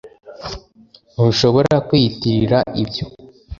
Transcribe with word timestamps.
ntushobora 1.13 1.75
kwiyitirira 1.87 2.59
ibyo 2.83 3.05